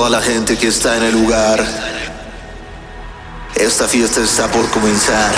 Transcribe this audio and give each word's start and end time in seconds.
toda 0.00 0.18
la 0.18 0.22
gente 0.22 0.56
que 0.56 0.68
está 0.68 0.96
en 0.96 1.02
el 1.02 1.12
lugar. 1.12 1.62
Esta 3.54 3.86
fiesta 3.86 4.22
está 4.22 4.50
por 4.50 4.66
comenzar. 4.70 5.30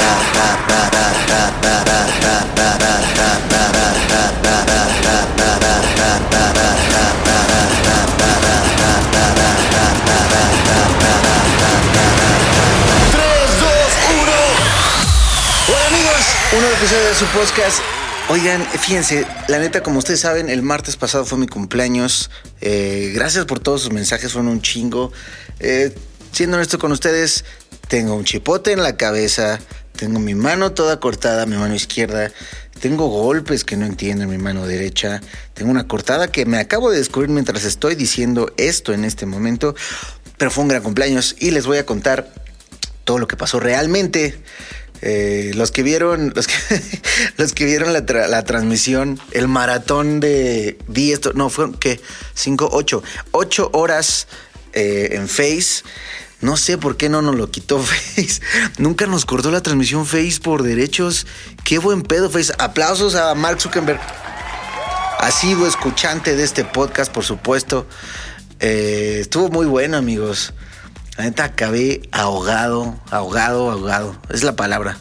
Hola 15.68 15.86
amigos, 15.88 16.24
un 16.52 16.60
nuevo 16.60 16.76
episodio 16.76 17.08
de 17.08 17.14
su 17.16 17.26
podcast. 17.26 18.01
Oigan, 18.28 18.64
fíjense, 18.64 19.26
la 19.48 19.58
neta, 19.58 19.82
como 19.82 19.98
ustedes 19.98 20.20
saben, 20.20 20.48
el 20.48 20.62
martes 20.62 20.96
pasado 20.96 21.24
fue 21.24 21.38
mi 21.38 21.46
cumpleaños. 21.46 22.30
Eh, 22.60 23.12
gracias 23.14 23.44
por 23.44 23.60
todos 23.60 23.82
sus 23.82 23.92
mensajes, 23.92 24.32
fueron 24.32 24.50
un 24.50 24.62
chingo. 24.62 25.12
Eh, 25.58 25.94
siendo 26.30 26.56
honesto 26.56 26.78
con 26.78 26.92
ustedes, 26.92 27.44
tengo 27.88 28.14
un 28.14 28.24
chipote 28.24 28.72
en 28.72 28.82
la 28.82 28.96
cabeza, 28.96 29.58
tengo 29.96 30.18
mi 30.18 30.34
mano 30.34 30.72
toda 30.72 30.98
cortada, 30.98 31.44
mi 31.46 31.56
mano 31.56 31.74
izquierda, 31.74 32.32
tengo 32.80 33.08
golpes 33.08 33.64
que 33.64 33.76
no 33.76 33.84
entiendo 33.84 34.24
en 34.24 34.30
mi 34.30 34.38
mano 34.38 34.66
derecha, 34.66 35.20
tengo 35.52 35.70
una 35.70 35.86
cortada 35.86 36.28
que 36.28 36.46
me 36.46 36.58
acabo 36.58 36.90
de 36.90 36.98
descubrir 36.98 37.28
mientras 37.28 37.64
estoy 37.64 37.96
diciendo 37.96 38.52
esto 38.56 38.94
en 38.94 39.04
este 39.04 39.26
momento, 39.26 39.74
pero 40.38 40.50
fue 40.50 40.62
un 40.62 40.68
gran 40.68 40.82
cumpleaños 40.82 41.36
y 41.38 41.50
les 41.50 41.66
voy 41.66 41.78
a 41.78 41.86
contar 41.86 42.32
todo 43.04 43.18
lo 43.18 43.28
que 43.28 43.36
pasó 43.36 43.60
realmente. 43.60 44.38
Eh, 45.04 45.50
los 45.56 45.72
que 45.72 45.82
vieron, 45.82 46.32
los 47.36 47.52
que, 47.52 47.64
vieron 47.64 47.92
la, 47.92 48.06
tra- 48.06 48.28
la 48.28 48.44
transmisión, 48.44 49.18
el 49.32 49.48
maratón 49.48 50.20
de 50.20 50.78
10, 50.86 51.34
no, 51.34 51.50
fueron 51.50 51.74
que 51.74 52.00
5, 52.34 52.68
8, 52.72 53.02
8 53.32 53.70
horas 53.72 54.28
eh, 54.72 55.10
en 55.12 55.28
Face. 55.28 55.82
No 56.40 56.56
sé 56.56 56.78
por 56.78 56.96
qué 56.96 57.08
no 57.08 57.20
nos 57.20 57.34
lo 57.36 57.50
quitó 57.50 57.78
Face. 57.82 58.40
Nunca 58.78 59.06
nos 59.06 59.24
cortó 59.24 59.50
la 59.50 59.60
transmisión 59.60 60.06
Face 60.06 60.38
por 60.42 60.62
derechos. 60.62 61.26
Qué 61.64 61.78
buen 61.78 62.02
pedo 62.02 62.30
Face. 62.30 62.52
Aplausos 62.58 63.14
a 63.16 63.34
Mark 63.34 63.60
Zuckerberg. 63.60 64.00
Asiduo 65.18 65.66
escuchante 65.66 66.34
de 66.36 66.42
este 66.44 66.64
podcast, 66.64 67.12
por 67.12 67.24
supuesto. 67.24 67.86
Eh, 68.60 69.18
estuvo 69.20 69.48
muy 69.50 69.66
bueno, 69.66 69.96
amigos. 69.96 70.52
La 71.16 71.24
neta 71.24 71.44
acabé 71.44 72.02
ahogado, 72.10 72.98
ahogado, 73.10 73.70
ahogado. 73.70 74.16
Es 74.30 74.42
la 74.42 74.56
palabra. 74.56 74.98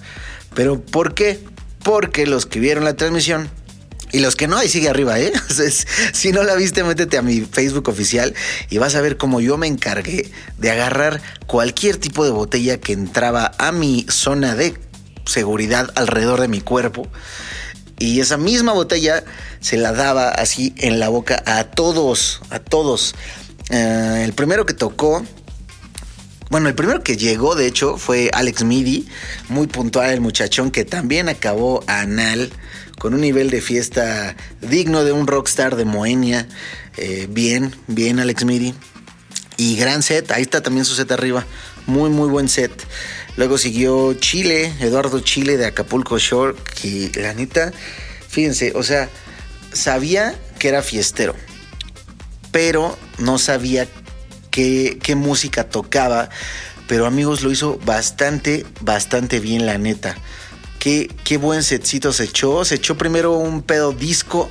Pero 0.53 0.81
¿por 0.81 1.13
qué? 1.13 1.39
Porque 1.83 2.25
los 2.25 2.45
que 2.45 2.59
vieron 2.59 2.83
la 2.83 2.95
transmisión 2.95 3.49
y 4.11 4.19
los 4.19 4.35
que 4.35 4.47
no, 4.47 4.57
ahí 4.57 4.67
sigue 4.67 4.89
arriba, 4.89 5.19
¿eh? 5.19 5.31
Si 6.13 6.31
no 6.31 6.43
la 6.43 6.55
viste, 6.55 6.83
métete 6.83 7.17
a 7.17 7.21
mi 7.21 7.41
Facebook 7.41 7.87
oficial 7.87 8.33
y 8.69 8.77
vas 8.77 8.95
a 8.95 9.01
ver 9.01 9.17
cómo 9.17 9.39
yo 9.39 9.57
me 9.57 9.67
encargué 9.67 10.29
de 10.57 10.71
agarrar 10.71 11.21
cualquier 11.47 11.97
tipo 11.97 12.25
de 12.25 12.31
botella 12.31 12.77
que 12.79 12.93
entraba 12.93 13.53
a 13.57 13.71
mi 13.71 14.05
zona 14.09 14.55
de 14.55 14.77
seguridad 15.25 15.91
alrededor 15.95 16.41
de 16.41 16.49
mi 16.49 16.59
cuerpo. 16.59 17.07
Y 17.99 18.19
esa 18.19 18.37
misma 18.37 18.73
botella 18.73 19.23
se 19.61 19.77
la 19.77 19.93
daba 19.93 20.29
así 20.29 20.73
en 20.77 20.99
la 20.99 21.07
boca 21.07 21.41
a 21.45 21.65
todos, 21.65 22.41
a 22.49 22.59
todos. 22.59 23.15
Eh, 23.69 24.23
el 24.25 24.33
primero 24.33 24.65
que 24.65 24.73
tocó 24.73 25.23
bueno, 26.51 26.67
el 26.67 26.75
primero 26.75 27.01
que 27.01 27.15
llegó, 27.15 27.55
de 27.55 27.65
hecho, 27.65 27.97
fue 27.97 28.29
Alex 28.33 28.65
Midi, 28.65 29.07
muy 29.47 29.67
puntual 29.67 30.11
el 30.11 30.19
muchachón 30.19 30.69
que 30.69 30.83
también 30.83 31.29
acabó 31.29 31.81
anal, 31.87 32.51
con 32.99 33.13
un 33.13 33.21
nivel 33.21 33.49
de 33.49 33.61
fiesta 33.61 34.35
digno 34.59 35.05
de 35.05 35.13
un 35.13 35.27
rockstar 35.27 35.77
de 35.77 35.85
Moenia. 35.85 36.49
Eh, 36.97 37.27
bien, 37.29 37.73
bien 37.87 38.19
Alex 38.19 38.43
Midi. 38.43 38.75
Y 39.55 39.77
gran 39.77 40.03
set, 40.03 40.29
ahí 40.31 40.41
está 40.41 40.61
también 40.61 40.83
su 40.83 40.93
set 40.93 41.09
arriba. 41.13 41.45
Muy, 41.87 42.09
muy 42.09 42.27
buen 42.27 42.49
set. 42.49 42.71
Luego 43.37 43.57
siguió 43.57 44.13
Chile, 44.15 44.73
Eduardo 44.81 45.21
Chile 45.21 45.55
de 45.55 45.67
Acapulco 45.67 46.19
Shore, 46.19 46.57
que 46.81 47.09
la 47.15 47.33
neta, 47.33 47.71
fíjense, 48.27 48.73
o 48.75 48.83
sea, 48.83 49.07
sabía 49.71 50.35
que 50.59 50.67
era 50.67 50.81
fiestero, 50.81 51.33
pero 52.51 52.97
no 53.19 53.37
sabía 53.37 53.87
qué, 54.51 55.15
música 55.15 55.63
tocaba. 55.69 56.29
Pero 56.87 57.05
amigos, 57.05 57.41
lo 57.41 57.51
hizo 57.51 57.79
bastante, 57.85 58.65
bastante 58.81 59.39
bien, 59.39 59.65
la 59.65 59.77
neta. 59.77 60.15
Qué, 60.79 61.09
qué 61.23 61.37
buen 61.37 61.63
setcito 61.63 62.11
se 62.11 62.25
echó. 62.25 62.65
Se 62.65 62.75
echó 62.75 62.97
primero 62.97 63.33
un 63.33 63.61
pedo 63.63 63.93
disco, 63.93 64.49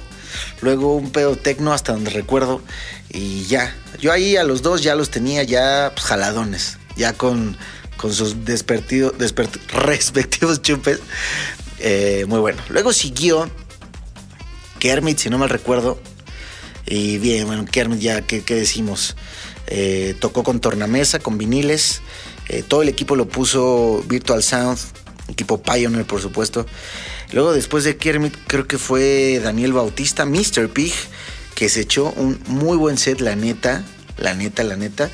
luego 0.63 0.97
un 0.97 1.11
pedo 1.11 1.37
tecno, 1.37 1.73
hasta 1.73 1.93
donde 1.93 2.11
recuerdo. 2.11 2.63
Y 3.11 3.45
ya. 3.45 3.75
Yo 4.01 4.13
ahí 4.13 4.37
a 4.37 4.45
los 4.45 4.63
dos 4.63 4.83
ya 4.83 4.95
los 4.95 5.11
tenía 5.11 5.43
ya 5.43 5.93
pues, 5.95 6.07
jaladones. 6.07 6.79
Ya 6.97 7.13
con, 7.13 7.57
con 7.97 8.13
sus 8.13 8.35
respectivos 9.73 10.63
chupes. 10.63 11.01
Eh, 11.79 12.25
muy 12.27 12.41
bueno. 12.41 12.63
Luego 12.69 12.93
siguió 12.93 13.51
Kermit, 14.79 15.19
si 15.19 15.31
no 15.31 15.39
mal 15.39 15.51
recuerdo. 15.51 16.01
Y 16.91 17.19
bien, 17.19 17.47
bueno, 17.47 17.65
Kermit 17.71 18.01
ya, 18.01 18.23
¿qué, 18.23 18.43
qué 18.43 18.57
decimos? 18.57 19.15
Eh, 19.69 20.17
tocó 20.19 20.43
con 20.43 20.59
tornamesa, 20.61 21.21
con 21.21 21.39
viniles. 21.39 22.03
Eh, 22.49 22.65
todo 22.67 22.83
el 22.83 22.89
equipo 22.89 23.15
lo 23.15 23.29
puso 23.29 24.05
Virtual 24.09 24.43
Sound, 24.43 24.77
equipo 25.29 25.63
Pioneer, 25.63 26.05
por 26.05 26.21
supuesto. 26.21 26.67
Luego, 27.31 27.53
después 27.53 27.85
de 27.85 27.97
Kermit, 27.97 28.35
creo 28.49 28.67
que 28.67 28.77
fue 28.77 29.41
Daniel 29.41 29.73
Bautista, 29.73 30.27
Mr. 30.27 30.69
Pig, 30.69 30.93
que 31.55 31.69
se 31.69 31.83
echó 31.83 32.13
un 32.17 32.41
muy 32.49 32.77
buen 32.77 32.99
set, 32.99 33.21
la 33.21 33.37
neta, 33.37 33.85
la 34.19 34.35
neta, 34.35 34.65
la 34.65 34.75
neta. 34.75 35.09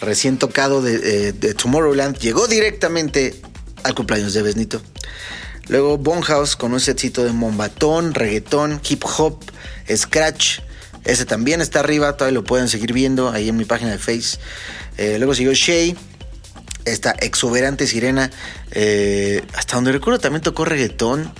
Recién 0.00 0.38
tocado 0.38 0.80
de, 0.80 0.94
eh, 0.94 1.32
de 1.34 1.52
Tomorrowland, 1.52 2.16
llegó 2.16 2.48
directamente 2.48 3.42
al 3.82 3.94
cumpleaños 3.94 4.32
de 4.32 4.40
Besnito. 4.40 4.80
Luego 5.68 5.98
Bonhouse 5.98 6.56
con 6.56 6.72
un 6.72 6.80
setcito 6.80 7.24
de 7.24 7.32
mombatón, 7.32 8.14
reggaetón, 8.14 8.80
hip 8.88 9.04
hop, 9.18 9.44
scratch. 9.94 10.60
Ese 11.04 11.24
también 11.24 11.60
está 11.60 11.80
arriba, 11.80 12.16
todavía 12.16 12.34
lo 12.34 12.44
pueden 12.44 12.68
seguir 12.68 12.92
viendo 12.92 13.30
ahí 13.30 13.48
en 13.48 13.56
mi 13.56 13.64
página 13.64 13.90
de 13.90 13.98
Face. 13.98 14.38
Eh, 14.98 15.16
luego 15.18 15.34
siguió 15.34 15.52
Shay, 15.54 15.96
esta 16.84 17.12
exuberante 17.12 17.86
sirena. 17.86 18.30
eh, 18.72 19.42
hasta 19.54 19.76
donde 19.76 19.92
recuerdo 19.92 20.20
también 20.20 20.42
tocó 20.42 20.64
reggaetón. 20.64 21.32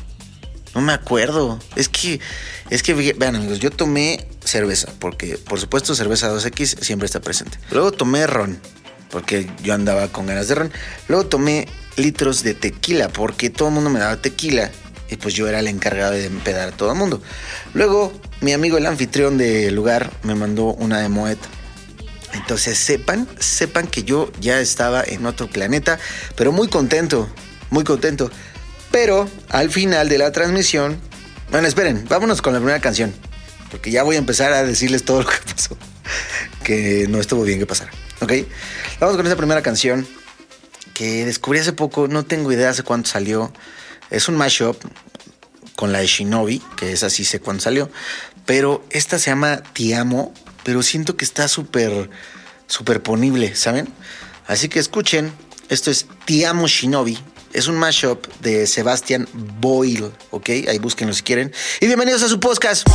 No 0.75 0.81
me 0.81 0.93
acuerdo. 0.93 1.59
Es 1.77 1.89
que, 1.89 2.21
es 2.71 2.83
que, 2.83 2.95
vean 2.95 3.37
amigos, 3.37 3.59
yo 3.59 3.71
tomé 3.71 4.27
cerveza, 4.45 4.89
porque 4.99 5.37
por 5.37 5.59
supuesto 5.59 5.95
cerveza 5.95 6.33
2X 6.33 6.81
siempre 6.81 7.07
está 7.07 7.21
presente. 7.21 7.59
Luego 7.71 7.93
tomé 7.93 8.27
ron, 8.27 8.61
porque 9.11 9.51
yo 9.63 9.75
andaba 9.75 10.09
con 10.09 10.27
ganas 10.27 10.49
de 10.49 10.55
ron. 10.55 10.73
Luego 11.09 11.27
tomé 11.27 11.67
litros 11.97 12.43
de 12.45 12.55
tequila, 12.55 13.09
porque 13.09 13.51
todo 13.51 13.69
el 13.69 13.75
mundo 13.75 13.91
me 13.91 13.99
daba 13.99 14.17
tequila. 14.17 14.71
Y 15.11 15.17
pues 15.17 15.35
yo 15.35 15.49
era 15.49 15.59
el 15.59 15.67
encargado 15.67 16.13
de 16.13 16.27
empedar 16.27 16.69
a 16.69 16.73
todo 16.73 16.93
el 16.93 16.99
mundo. 16.99 17.21
Luego, 17.75 18.13
mi 18.41 18.53
amigo 18.53 18.79
el 18.79 18.87
anfitrión 18.87 19.39
del 19.39 19.75
lugar 19.75 20.11
me 20.23 20.35
mandó 20.35 20.67
una 20.75 21.01
de 21.01 21.09
Moet. 21.09 21.39
Entonces 22.33 22.79
sepan, 22.79 23.29
sepan 23.41 23.89
que 23.89 24.05
yo 24.05 24.31
ya 24.41 24.61
estaba 24.61 25.03
en 25.03 25.27
otro 25.27 25.49
planeta, 25.49 25.99
pero 26.37 26.53
muy 26.53 26.69
contento, 26.69 27.29
muy 27.71 27.83
contento. 27.83 28.31
Pero 28.93 29.29
al 29.49 29.71
final 29.71 30.09
de 30.09 30.19
la 30.19 30.31
transmisión, 30.31 31.01
bueno, 31.51 31.67
esperen, 31.67 32.07
vámonos 32.09 32.41
con 32.41 32.53
la 32.53 32.61
primera 32.61 32.81
canción, 32.81 33.13
porque 33.71 33.91
ya 33.91 34.05
voy 34.05 34.17
a 34.17 34.19
empezar 34.21 34.53
a 34.53 34.63
decirles 34.63 35.05
todo 35.05 35.23
lo 35.23 35.29
que 35.29 35.37
pasó, 35.53 35.77
que 36.63 37.07
no 37.09 37.19
estuvo 37.19 37.43
bien 37.43 37.59
que 37.59 37.67
pasara, 37.67 37.91
¿ok? 38.21 38.33
Vamos 39.01 39.17
con 39.17 39.27
esta 39.27 39.37
primera 39.37 39.63
canción 39.63 40.07
que 40.95 41.25
descubrí 41.25 41.59
hace 41.59 41.73
poco, 41.73 42.09
no 42.09 42.25
tengo 42.25 42.53
idea 42.53 42.71
hace 42.71 42.83
cuánto 42.83 43.09
salió. 43.11 43.53
Es 44.11 44.29
un 44.29 44.37
mashup 44.37 44.77
con 45.77 45.93
la 45.93 46.01
de 46.01 46.07
Shinobi, 46.07 46.61
que 46.77 46.93
es 46.93 47.03
así 47.03 47.25
sé 47.25 47.41
cuándo 47.41 47.63
salió, 47.63 47.91
pero 48.45 48.85
esta 48.91 49.19
se 49.19 49.31
llama 49.31 49.63
Te 49.73 49.95
Amo, 49.95 50.35
pero 50.65 50.83
siento 50.83 51.17
que 51.17 51.25
está 51.25 51.49
súper, 51.49 52.11
súper 52.67 53.03
ponible, 53.03 53.55
¿saben? 53.55 53.89
Así 54.47 54.69
que 54.69 54.79
escuchen, 54.79 55.33
esto 55.69 55.91
es 55.91 56.07
Te 56.27 56.45
Amo 56.45 56.67
Shinobi, 56.67 57.19
es 57.53 57.67
un 57.67 57.77
mashup 57.77 58.27
de 58.41 58.67
Sebastian 58.67 59.29
Boyle, 59.33 60.13
¿ok? 60.31 60.51
Ahí 60.69 60.79
búsquenlo 60.79 61.15
si 61.15 61.23
quieren. 61.23 61.53
Y 61.81 61.87
bienvenidos 61.87 62.23
a 62.23 62.29
su 62.29 62.39
podcast. 62.39 62.87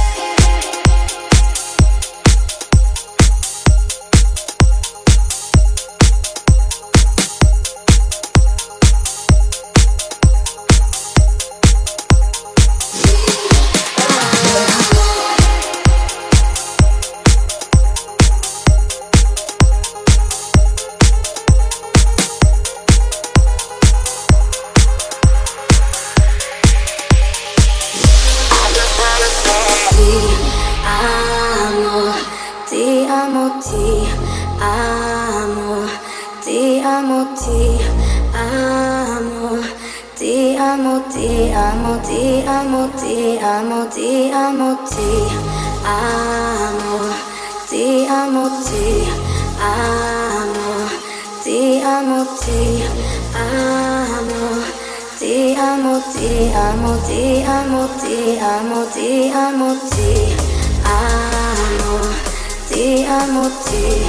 Ti 62.75 63.05
amo, 63.07 63.49
ti 63.63 64.03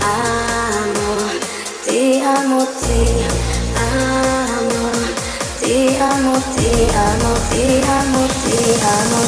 amo. 0.00 1.16
Ti 1.84 2.22
amo, 2.24 2.66
ti 2.80 3.26
amo. 3.76 4.90
Ti 5.60 5.96
amo, 6.00 6.32
ti 6.56 6.70
amo, 6.96 7.32
ti 7.50 7.82
amo, 7.84 8.26
ti 8.40 8.56
amo, 8.80 9.20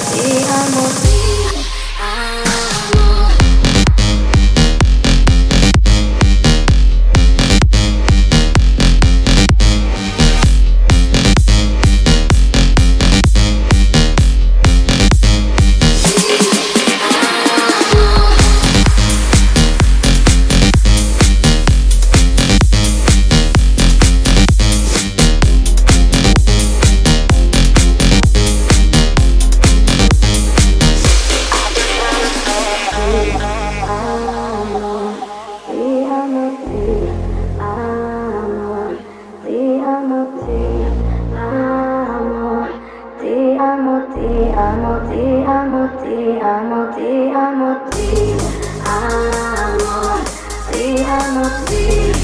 amo, 0.56 1.07
Amoti, 43.58 44.54
Amoti, 44.54 45.42
Amoti, 45.44 46.38
Amoti, 46.38 47.10
Amoti, 47.34 48.38
Amoti, 48.86 51.02
Amoti. 51.18 52.17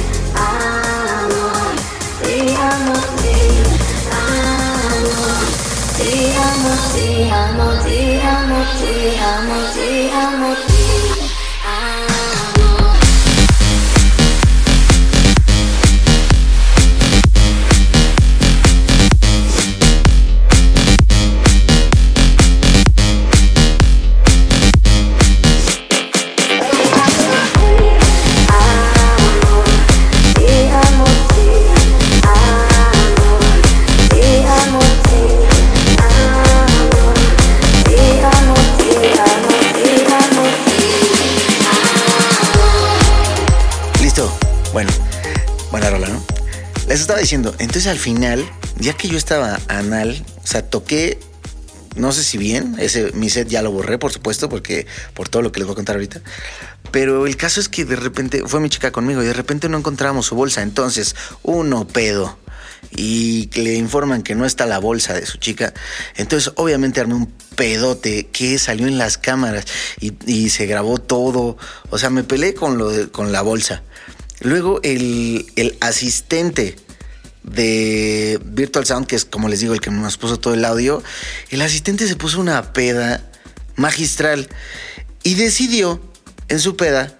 Rola, 45.94 46.08
¿no? 46.08 46.23
Les 46.88 47.00
estaba 47.00 47.19
diciendo, 47.20 47.55
entonces 47.58 47.87
al 47.87 47.99
final, 47.99 48.44
ya 48.79 48.94
que 48.94 49.08
yo 49.08 49.17
estaba 49.17 49.58
anal, 49.69 50.23
o 50.43 50.46
sea, 50.46 50.62
toqué, 50.69 51.19
no 51.96 52.12
sé 52.12 52.23
si 52.25 52.37
bien, 52.37 52.76
ese 52.79 53.12
mi 53.12 53.31
set 53.31 53.49
ya 53.49 53.62
lo 53.62 53.70
borré, 53.70 53.96
por 53.99 54.12
supuesto, 54.12 54.49
porque 54.49 54.87
por 55.14 55.29
todo 55.29 55.41
lo 55.43 55.52
que 55.52 55.61
les 55.61 55.67
voy 55.67 55.75
a 55.75 55.76
contar 55.76 55.96
ahorita. 55.96 56.20
Pero 56.91 57.26
el 57.26 57.37
caso 57.37 57.61
es 57.61 57.69
que 57.69 57.85
de 57.85 57.96
repente 57.96 58.43
fue 58.46 58.61
mi 58.61 58.69
chica 58.69 58.91
conmigo 58.93 59.23
y 59.23 59.26
de 59.26 59.32
repente 59.32 59.69
no 59.69 59.79
encontrábamos 59.79 60.26
su 60.26 60.35
bolsa. 60.37 60.62
Entonces, 60.62 61.17
uno 61.43 61.87
pedo. 61.88 62.38
Y 62.97 63.50
le 63.55 63.75
informan 63.75 64.23
que 64.23 64.35
no 64.37 64.44
está 64.44 64.67
la 64.67 64.79
bolsa 64.79 65.14
de 65.14 65.26
su 65.26 65.38
chica. 65.38 65.73
Entonces, 66.17 66.52
obviamente 66.56 67.00
armé 67.00 67.14
un 67.14 67.32
pedote 67.56 68.26
que 68.29 68.58
salió 68.61 68.87
en 68.87 68.99
las 68.99 69.19
cámaras 69.19 69.64
y, 70.00 70.12
y 70.26 70.50
se 70.50 70.67
grabó 70.67 70.99
todo. 70.99 71.56
O 71.90 71.99
sea, 71.99 72.11
me 72.11 72.23
peleé 72.23 72.55
con, 72.55 72.79
lo 72.79 72.90
de- 72.90 73.08
con 73.08 73.32
la 73.32 73.43
bolsa. 73.43 73.82
Luego 74.44 74.79
el, 74.82 75.46
el 75.56 75.76
asistente 75.81 76.76
de 77.43 78.41
Virtual 78.44 78.87
Sound, 78.87 79.06
que 79.06 79.17
es 79.17 79.25
como 79.25 79.49
les 79.49 79.61
digo, 79.61 79.75
el 79.75 79.81
que 79.81 79.91
nos 79.91 80.17
puso 80.17 80.38
todo 80.38 80.55
el 80.55 80.64
audio, 80.64 81.02
el 81.50 81.62
asistente 81.62 82.06
se 82.06 82.14
puso 82.14 82.41
una 82.41 82.73
peda 82.73 83.23
magistral 83.76 84.49
y 85.23 85.35
decidió 85.35 86.00
en 86.49 86.61
su 86.61 86.76
peda 86.76 87.17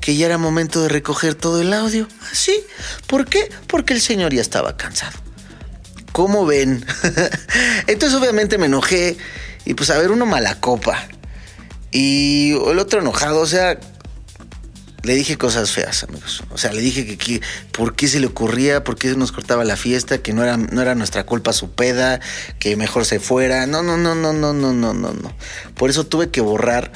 que 0.00 0.16
ya 0.16 0.26
era 0.26 0.38
momento 0.38 0.82
de 0.82 0.88
recoger 0.88 1.34
todo 1.34 1.60
el 1.60 1.72
audio. 1.72 2.08
¿Así? 2.32 2.54
¿Por 3.06 3.26
qué? 3.26 3.50
Porque 3.68 3.94
el 3.94 4.00
señor 4.00 4.34
ya 4.34 4.42
estaba 4.42 4.76
cansado. 4.76 5.18
¿Cómo 6.12 6.44
ven? 6.46 6.84
Entonces 7.86 8.18
obviamente 8.18 8.58
me 8.58 8.66
enojé 8.66 9.16
y 9.64 9.74
pues 9.74 9.90
a 9.90 9.98
ver 9.98 10.10
uno 10.10 10.26
mala 10.26 10.60
copa 10.60 11.08
y 11.90 12.52
el 12.52 12.78
otro 12.78 13.00
enojado, 13.00 13.40
o 13.40 13.46
sea, 13.46 13.78
le 15.04 15.14
dije 15.14 15.36
cosas 15.38 15.70
feas, 15.70 16.02
amigos. 16.04 16.42
O 16.50 16.58
sea, 16.58 16.72
le 16.72 16.80
dije 16.80 17.06
que, 17.06 17.16
que 17.18 17.40
por 17.72 17.94
qué 17.94 18.08
se 18.08 18.20
le 18.20 18.26
ocurría, 18.26 18.82
por 18.84 18.96
qué 18.96 19.14
nos 19.14 19.32
cortaba 19.32 19.64
la 19.64 19.76
fiesta, 19.76 20.18
que 20.18 20.32
no 20.32 20.42
era, 20.42 20.56
no 20.56 20.80
era 20.82 20.94
nuestra 20.94 21.24
culpa 21.26 21.52
su 21.52 21.70
peda, 21.70 22.20
que 22.58 22.76
mejor 22.76 23.04
se 23.04 23.20
fuera. 23.20 23.66
No, 23.66 23.82
no, 23.82 23.96
no, 23.96 24.14
no, 24.14 24.32
no, 24.32 24.52
no, 24.52 24.72
no, 24.72 24.94
no, 24.94 25.12
no. 25.12 25.36
Por 25.76 25.90
eso 25.90 26.06
tuve 26.06 26.30
que 26.30 26.40
borrar 26.40 26.90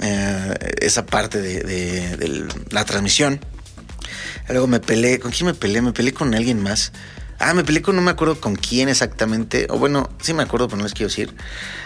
eh, 0.00 0.54
esa 0.80 1.06
parte 1.06 1.40
de, 1.40 1.62
de- 1.62 2.44
la 2.70 2.84
transmisión. 2.84 3.40
Luego 4.48 4.66
me 4.66 4.80
peleé. 4.80 5.20
¿Con 5.20 5.30
quién 5.30 5.46
me 5.46 5.54
peleé? 5.54 5.80
Me 5.80 5.92
peleé 5.92 6.12
con 6.12 6.34
alguien 6.34 6.62
más. 6.62 6.92
Ah, 7.38 7.52
me 7.54 7.64
peleé 7.64 7.82
con 7.82 7.96
no 7.96 8.02
me 8.02 8.10
acuerdo 8.10 8.40
con 8.40 8.56
quién 8.56 8.88
exactamente. 8.88 9.66
O 9.70 9.78
bueno, 9.78 10.10
sí 10.20 10.34
me 10.34 10.42
acuerdo, 10.42 10.68
pero 10.68 10.78
no 10.78 10.84
les 10.84 10.92
quiero 10.92 11.08
decir. 11.08 11.34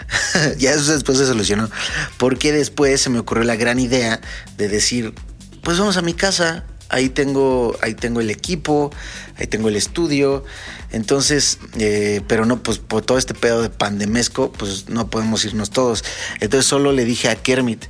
ya 0.57 0.71
eso 0.71 0.93
después 0.93 1.17
se 1.17 1.25
solucionó. 1.25 1.69
Porque 2.17 2.51
después 2.51 3.01
se 3.01 3.09
me 3.09 3.19
ocurrió 3.19 3.43
la 3.43 3.55
gran 3.55 3.79
idea 3.79 4.19
de 4.57 4.67
decir, 4.67 5.13
pues 5.63 5.79
vamos 5.79 5.97
a 5.97 6.01
mi 6.01 6.13
casa. 6.13 6.65
Ahí 6.91 7.09
tengo, 7.09 7.77
ahí 7.83 7.93
tengo 7.93 8.19
el 8.19 8.31
equipo, 8.31 8.89
ahí 9.37 9.45
tengo 9.45 9.69
el 9.69 9.75
estudio. 9.75 10.43
Entonces, 10.91 11.59
eh, 11.77 12.21
pero 12.27 12.45
no, 12.45 12.63
pues 12.63 12.79
por 12.79 13.03
todo 13.03 13.19
este 13.19 13.35
pedo 13.35 13.61
de 13.61 13.69
pandemesco, 13.69 14.51
pues 14.51 14.89
no 14.89 15.07
podemos 15.07 15.45
irnos 15.45 15.69
todos. 15.69 16.03
Entonces 16.39 16.67
solo 16.67 16.91
le 16.91 17.05
dije 17.05 17.29
a 17.29 17.35
Kermit 17.35 17.85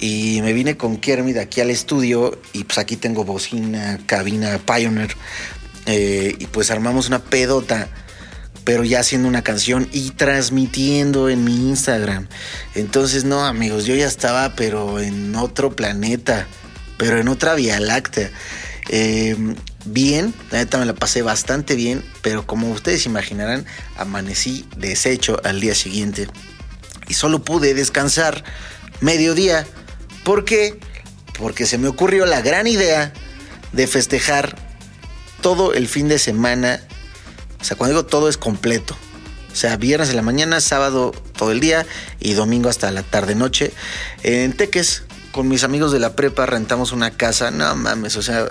y 0.00 0.40
me 0.42 0.54
vine 0.54 0.78
con 0.78 0.96
Kermit 0.96 1.36
aquí 1.36 1.60
al 1.60 1.68
estudio 1.68 2.40
y 2.54 2.64
pues 2.64 2.78
aquí 2.78 2.96
tengo 2.96 3.24
bocina, 3.24 4.00
cabina 4.06 4.58
Pioneer 4.58 5.14
eh, 5.84 6.34
y 6.38 6.46
pues 6.46 6.70
armamos 6.70 7.08
una 7.08 7.18
pedota 7.18 7.88
pero 8.68 8.84
ya 8.84 9.00
haciendo 9.00 9.28
una 9.28 9.40
canción 9.40 9.88
y 9.92 10.10
transmitiendo 10.10 11.30
en 11.30 11.42
mi 11.42 11.54
Instagram. 11.54 12.28
Entonces, 12.74 13.24
no, 13.24 13.46
amigos, 13.46 13.86
yo 13.86 13.94
ya 13.94 14.06
estaba, 14.06 14.54
pero 14.56 15.00
en 15.00 15.34
otro 15.36 15.74
planeta, 15.74 16.46
pero 16.98 17.18
en 17.18 17.28
otra 17.28 17.54
Vía 17.54 17.80
Láctea. 17.80 18.30
Eh, 18.90 19.36
bien, 19.86 20.34
la 20.50 20.58
neta 20.58 20.76
me 20.76 20.84
la 20.84 20.94
pasé 20.94 21.22
bastante 21.22 21.74
bien, 21.74 22.04
pero 22.20 22.46
como 22.46 22.70
ustedes 22.70 23.06
imaginarán, 23.06 23.64
amanecí 23.96 24.68
deshecho 24.76 25.40
al 25.44 25.60
día 25.60 25.74
siguiente 25.74 26.28
y 27.08 27.14
solo 27.14 27.42
pude 27.42 27.72
descansar 27.72 28.44
mediodía. 29.00 29.66
¿Por 30.24 30.44
qué? 30.44 30.78
Porque 31.38 31.64
se 31.64 31.78
me 31.78 31.88
ocurrió 31.88 32.26
la 32.26 32.42
gran 32.42 32.66
idea 32.66 33.12
de 33.72 33.86
festejar 33.86 34.56
todo 35.40 35.72
el 35.72 35.88
fin 35.88 36.08
de 36.08 36.18
semana 36.18 36.82
o 37.60 37.64
sea, 37.64 37.76
cuando 37.76 37.96
digo 37.96 38.06
todo 38.06 38.28
es 38.28 38.36
completo. 38.36 38.96
O 39.52 39.56
sea, 39.56 39.76
viernes 39.76 40.10
en 40.10 40.16
la 40.16 40.22
mañana, 40.22 40.60
sábado 40.60 41.12
todo 41.36 41.50
el 41.50 41.60
día 41.60 41.86
y 42.20 42.34
domingo 42.34 42.68
hasta 42.68 42.90
la 42.92 43.02
tarde 43.02 43.34
noche. 43.34 43.72
En 44.22 44.52
Teques, 44.52 45.02
con 45.32 45.48
mis 45.48 45.64
amigos 45.64 45.92
de 45.92 46.00
la 46.00 46.14
prepa, 46.14 46.46
rentamos 46.46 46.92
una 46.92 47.10
casa. 47.10 47.50
No 47.50 47.74
mames, 47.74 48.16
o 48.16 48.22
sea, 48.22 48.48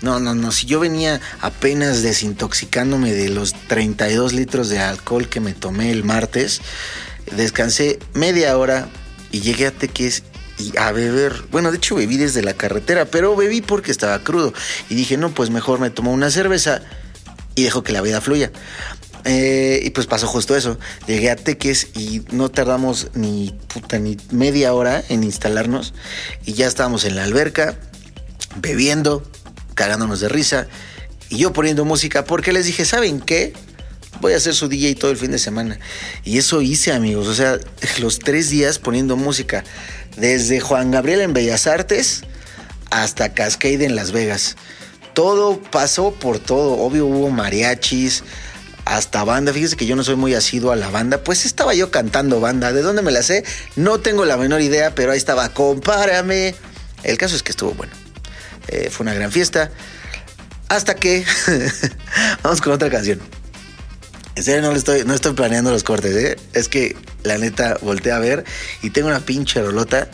no, 0.00 0.20
no, 0.20 0.34
no. 0.34 0.52
Si 0.52 0.66
yo 0.66 0.80
venía 0.80 1.20
apenas 1.40 2.02
desintoxicándome 2.02 3.12
de 3.12 3.28
los 3.28 3.54
32 3.68 4.32
litros 4.32 4.68
de 4.68 4.80
alcohol 4.80 5.28
que 5.28 5.40
me 5.40 5.52
tomé 5.52 5.90
el 5.90 6.04
martes, 6.04 6.60
descansé 7.36 7.98
media 8.14 8.56
hora 8.56 8.88
y 9.30 9.40
llegué 9.40 9.66
a 9.66 9.70
Teques 9.70 10.22
y 10.58 10.76
a 10.78 10.92
beber. 10.92 11.44
Bueno, 11.50 11.70
de 11.70 11.78
hecho 11.78 11.96
bebí 11.96 12.16
desde 12.16 12.42
la 12.42 12.54
carretera, 12.54 13.06
pero 13.06 13.36
bebí 13.36 13.60
porque 13.60 13.90
estaba 13.90 14.18
crudo. 14.20 14.52
Y 14.88 14.94
dije, 14.94 15.16
no, 15.16 15.30
pues 15.30 15.50
mejor 15.50 15.80
me 15.80 15.90
tomo 15.90 16.12
una 16.12 16.30
cerveza 16.30 16.82
y 17.54 17.64
dejo 17.64 17.82
que 17.82 17.92
la 17.92 18.00
vida 18.00 18.20
fluya. 18.20 18.50
Eh, 19.24 19.80
y 19.84 19.90
pues 19.90 20.06
pasó 20.06 20.26
justo 20.26 20.56
eso. 20.56 20.78
Llegué 21.06 21.30
a 21.30 21.36
Teques 21.36 21.88
y 21.94 22.22
no 22.32 22.50
tardamos 22.50 23.08
ni 23.14 23.54
puta 23.72 23.98
ni 23.98 24.16
media 24.30 24.74
hora 24.74 25.02
en 25.08 25.24
instalarnos. 25.24 25.94
Y 26.44 26.54
ya 26.54 26.66
estábamos 26.66 27.04
en 27.04 27.16
la 27.16 27.24
alberca, 27.24 27.78
bebiendo, 28.56 29.22
cagándonos 29.74 30.20
de 30.20 30.28
risa. 30.28 30.66
Y 31.28 31.38
yo 31.38 31.52
poniendo 31.52 31.84
música 31.84 32.24
porque 32.24 32.52
les 32.52 32.66
dije, 32.66 32.84
¿saben 32.84 33.20
qué? 33.20 33.52
Voy 34.20 34.34
a 34.34 34.36
hacer 34.36 34.54
su 34.54 34.68
DJ 34.68 34.94
todo 34.96 35.10
el 35.10 35.16
fin 35.16 35.30
de 35.30 35.38
semana. 35.38 35.78
Y 36.24 36.38
eso 36.38 36.60
hice, 36.60 36.92
amigos. 36.92 37.26
O 37.28 37.34
sea, 37.34 37.58
los 38.00 38.18
tres 38.18 38.50
días 38.50 38.78
poniendo 38.78 39.16
música. 39.16 39.64
Desde 40.16 40.60
Juan 40.60 40.90
Gabriel 40.90 41.22
en 41.22 41.32
Bellas 41.32 41.66
Artes 41.66 42.22
hasta 42.90 43.32
Cascade 43.32 43.84
en 43.84 43.96
Las 43.96 44.12
Vegas. 44.12 44.56
Todo 45.14 45.60
pasó 45.60 46.12
por 46.12 46.38
todo. 46.38 46.74
Obvio 46.78 47.06
hubo 47.06 47.30
mariachis, 47.30 48.24
hasta 48.84 49.24
banda. 49.24 49.52
Fíjese 49.52 49.76
que 49.76 49.86
yo 49.86 49.96
no 49.96 50.04
soy 50.04 50.16
muy 50.16 50.34
asiduo 50.34 50.72
a 50.72 50.76
la 50.76 50.90
banda. 50.90 51.22
Pues 51.22 51.44
estaba 51.46 51.74
yo 51.74 51.90
cantando 51.90 52.40
banda. 52.40 52.72
¿De 52.72 52.82
dónde 52.82 53.02
me 53.02 53.12
la 53.12 53.22
sé? 53.22 53.44
No 53.76 54.00
tengo 54.00 54.24
la 54.24 54.36
menor 54.36 54.60
idea, 54.60 54.94
pero 54.94 55.12
ahí 55.12 55.18
estaba. 55.18 55.48
Compárame. 55.50 56.54
El 57.02 57.18
caso 57.18 57.36
es 57.36 57.42
que 57.42 57.52
estuvo 57.52 57.72
bueno. 57.72 57.92
Eh, 58.68 58.90
fue 58.90 59.04
una 59.04 59.14
gran 59.14 59.32
fiesta. 59.32 59.70
Hasta 60.68 60.94
que 60.94 61.24
vamos 62.42 62.60
con 62.60 62.72
otra 62.72 62.90
canción. 62.90 63.20
En 64.34 64.42
serio, 64.42 64.62
no, 64.62 64.72
le 64.72 64.78
estoy, 64.78 65.04
no 65.04 65.12
estoy 65.12 65.34
planeando 65.34 65.70
los 65.70 65.82
cortes, 65.82 66.16
¿eh? 66.16 66.38
Es 66.54 66.68
que 66.68 66.96
la 67.22 67.36
neta 67.36 67.76
volteé 67.82 68.12
a 68.12 68.18
ver 68.18 68.44
y 68.80 68.90
tengo 68.90 69.08
una 69.08 69.20
pinche 69.20 69.60
rolota. 69.60 70.08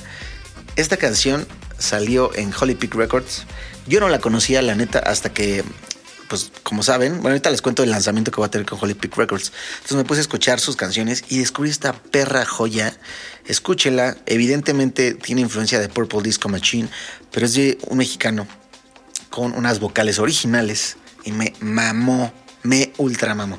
Esta 0.75 0.97
canción 0.97 1.47
salió 1.79 2.35
en 2.35 2.53
Holy 2.59 2.75
Peak 2.75 2.95
Records. 2.95 3.45
Yo 3.87 4.01
no 4.01 4.09
la 4.09 4.19
conocía, 4.19 4.61
la 4.61 4.75
neta, 4.75 4.99
hasta 4.99 5.33
que, 5.33 5.63
pues, 6.29 6.51
como 6.63 6.83
saben, 6.83 7.15
bueno, 7.15 7.31
ahorita 7.31 7.51
les 7.51 7.63
cuento 7.63 7.83
el 7.83 7.91
lanzamiento 7.91 8.31
que 8.31 8.41
va 8.41 8.47
a 8.47 8.51
tener 8.51 8.67
con 8.67 8.79
Holy 8.81 8.95
Peak 8.95 9.17
Records. 9.17 9.53
Entonces 9.77 9.97
me 9.97 10.05
puse 10.05 10.21
a 10.21 10.23
escuchar 10.23 10.61
sus 10.61 10.77
canciones 10.77 11.25
y 11.29 11.39
descubrí 11.39 11.71
esta 11.71 11.93
perra 11.93 12.45
joya. 12.45 12.95
Escúchela. 13.47 14.17
Evidentemente 14.27 15.15
tiene 15.15 15.41
influencia 15.41 15.79
de 15.79 15.89
Purple 15.89 16.23
Disco 16.23 16.49
Machine, 16.49 16.89
pero 17.33 17.47
es 17.47 17.55
de 17.55 17.79
un 17.87 17.99
mexicano 17.99 18.47
con 19.31 19.53
unas 19.55 19.81
vocales 19.81 20.19
originales 20.19 20.97
y 21.25 21.33
me 21.33 21.55
mamó, 21.61 22.33
me 22.63 22.93
ultra 22.99 23.35
mamó. 23.35 23.59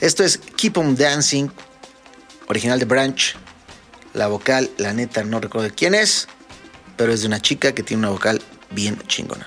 Esto 0.00 0.24
es 0.24 0.38
Keep 0.38 0.78
On 0.78 0.94
Dancing, 0.94 1.48
original 2.46 2.78
de 2.78 2.84
Branch. 2.84 3.36
La 4.14 4.26
vocal, 4.28 4.70
la 4.78 4.92
neta, 4.92 5.22
no 5.24 5.40
recuerdo 5.40 5.70
quién 5.74 5.94
es, 5.94 6.28
pero 6.96 7.12
es 7.12 7.20
de 7.20 7.26
una 7.26 7.40
chica 7.40 7.72
que 7.74 7.82
tiene 7.82 8.00
una 8.00 8.10
vocal 8.10 8.42
bien 8.70 9.00
chingona. 9.06 9.46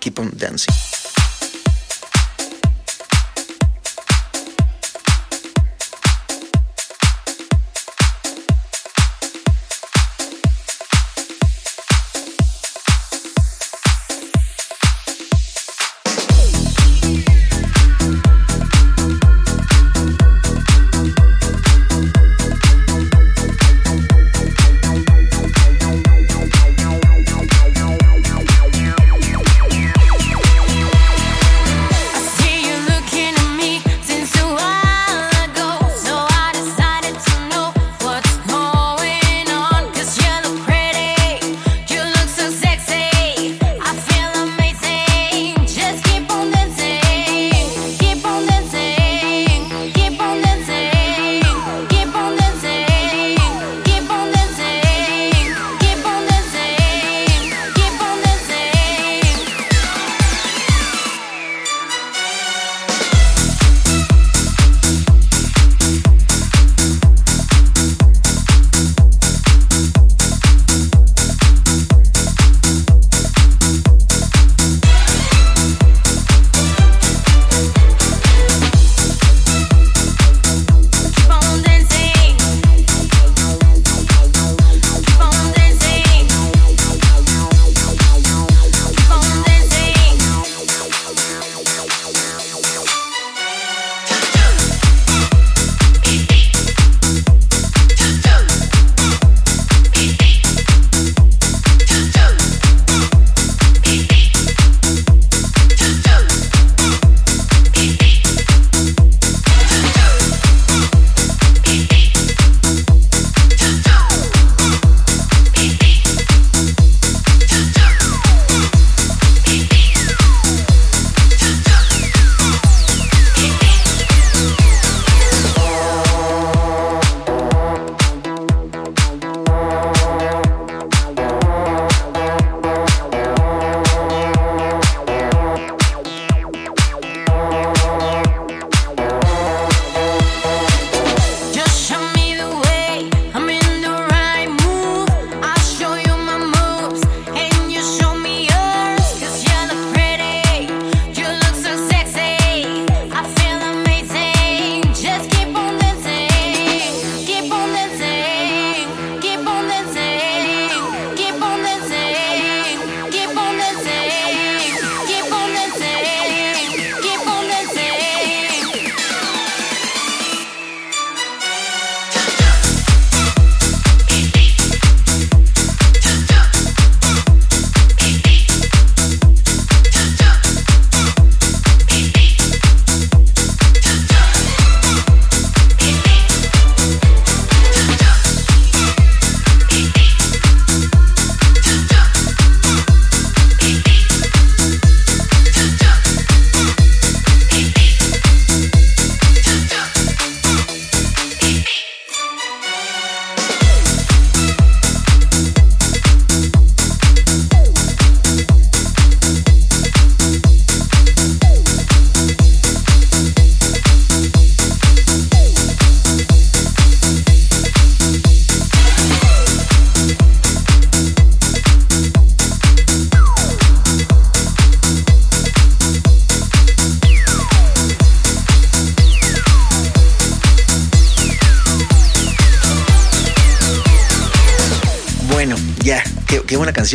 Keep 0.00 0.18
On 0.18 0.30
Dancing. 0.34 0.95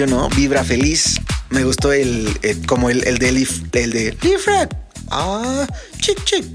¿No? 0.07 0.29
Vibra 0.29 0.63
feliz. 0.63 1.19
Me 1.49 1.63
gustó 1.63 1.91
el, 1.91 2.37
el- 2.43 2.65
como 2.65 2.89
el, 2.89 3.05
el 3.05 3.17
de 3.17 3.29
el 3.29 3.91
de. 3.91 4.17
Ah, 5.09 5.67
chic, 5.99 6.23
chic. 6.23 6.45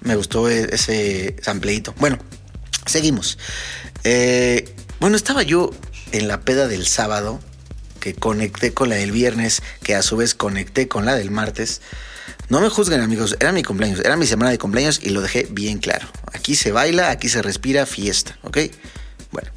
Me 0.00 0.16
gustó 0.16 0.48
e- 0.48 0.68
ese 0.74 1.36
sampleito. 1.42 1.94
Bueno, 1.98 2.18
seguimos. 2.86 3.38
Eh, 4.04 4.74
bueno, 5.00 5.16
estaba 5.16 5.42
yo 5.42 5.70
en 6.12 6.26
la 6.26 6.40
peda 6.40 6.66
del 6.66 6.86
sábado, 6.86 7.40
que 8.00 8.14
conecté 8.14 8.74
con 8.74 8.88
la 8.88 8.96
del 8.96 9.12
viernes, 9.12 9.62
que 9.82 9.94
a 9.94 10.02
su 10.02 10.16
vez 10.16 10.34
conecté 10.34 10.88
con 10.88 11.04
la 11.06 11.14
del 11.14 11.30
martes. 11.30 11.80
No 12.48 12.60
me 12.60 12.68
juzguen 12.70 13.00
amigos, 13.02 13.36
era 13.40 13.52
mi 13.52 13.62
cumpleaños, 13.62 14.00
era 14.00 14.16
mi 14.16 14.26
semana 14.26 14.50
de 14.50 14.58
cumpleaños 14.58 15.00
y 15.02 15.10
lo 15.10 15.20
dejé 15.20 15.46
bien 15.50 15.78
claro. 15.78 16.08
Aquí 16.32 16.56
se 16.56 16.72
baila, 16.72 17.10
aquí 17.10 17.28
se 17.28 17.42
respira 17.42 17.84
fiesta, 17.86 18.38
¿ok? 18.42 18.58
Bueno, 19.30 19.50